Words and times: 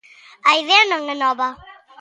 A 0.49 0.51
idea 0.61 0.83
non 0.91 1.01
é 1.13 1.15
nova. 1.23 1.49